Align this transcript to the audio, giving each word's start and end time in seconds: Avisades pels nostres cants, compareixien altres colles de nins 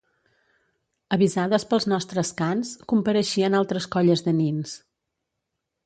Avisades 1.17 1.67
pels 1.73 1.87
nostres 1.93 2.33
cants, 2.41 2.73
compareixien 2.95 3.61
altres 3.61 3.91
colles 3.97 4.29
de 4.31 4.39
nins 4.43 4.77